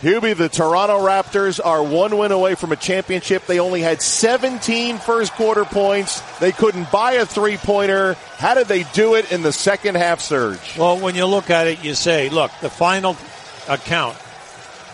[0.00, 3.44] Hubie, the Toronto Raptors are one win away from a championship.
[3.44, 6.22] They only had 17 first quarter points.
[6.38, 8.14] They couldn't buy a three pointer.
[8.38, 10.78] How did they do it in the second half surge?
[10.78, 13.14] Well, when you look at it, you say, look, the final
[13.68, 14.16] account,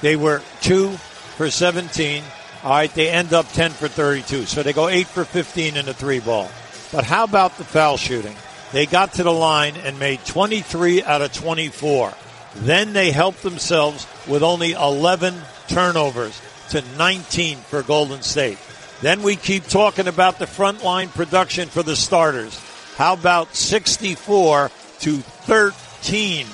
[0.01, 0.91] they were two
[1.37, 2.25] for 17.
[2.65, 4.47] All right, they end up 10 for 32.
[4.47, 6.51] So they go 8 for 15 in the three ball.
[6.91, 8.35] But how about the foul shooting?
[8.73, 12.13] They got to the line and made 23 out of 24.
[12.61, 15.35] Then they helped themselves with only 11
[15.69, 16.41] turnovers
[16.71, 18.59] to 19 for Golden State.
[19.03, 22.59] Then we keep talking about the frontline production for the starters.
[22.97, 26.47] How about 64 to 13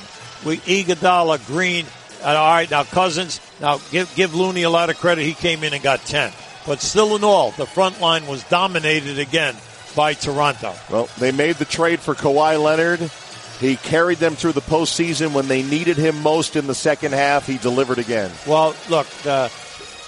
[0.45, 1.87] with Iguodala, Green.
[2.23, 3.41] Uh, all right, now Cousins.
[3.61, 5.25] Now give give Looney a lot of credit.
[5.25, 6.33] He came in and got 10.
[6.67, 9.57] But still in all, the front line was dominated again
[9.97, 10.75] by Toronto.
[10.91, 13.11] Well, they made the trade for Kawhi Leonard.
[13.63, 17.47] He carried them through the postseason when they needed him most in the second half.
[17.47, 18.33] He delivered again.
[18.45, 19.51] Well, look, uh,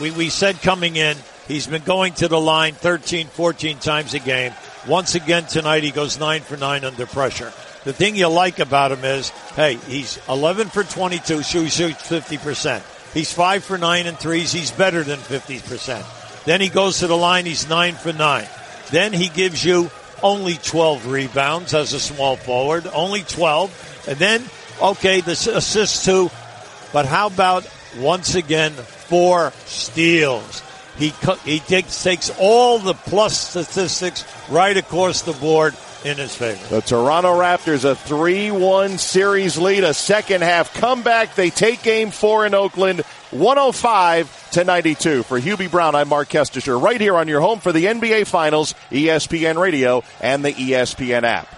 [0.00, 4.18] we, we said coming in, he's been going to the line 13, 14 times a
[4.18, 4.52] game.
[4.88, 7.52] Once again tonight, he goes 9 for 9 under pressure.
[7.84, 12.08] The thing you like about him is, hey, he's 11 for 22, so he shoots
[12.08, 12.82] 50%.
[13.14, 14.50] He's 5 for 9 and threes.
[14.50, 16.44] He's better than 50%.
[16.44, 18.46] Then he goes to the line, he's 9 for 9.
[18.90, 19.92] Then he gives you
[20.24, 24.04] only 12 rebounds as a small forward, only 12.
[24.08, 24.42] And then,
[24.80, 26.30] okay, the assists too.
[26.92, 30.62] But how about once again four steals?
[30.96, 31.12] He
[31.44, 36.64] he takes takes all the plus statistics right across the board in his favor.
[36.68, 41.34] The Toronto Raptors a 3-1 series lead, a second half comeback.
[41.34, 45.22] They take game 4 in Oakland, 105 to 92.
[45.24, 48.74] For Hubie Brown, I'm Marc Kestecher, right here on your home for the NBA Finals,
[48.90, 51.53] ESPN Radio and the ESPN app.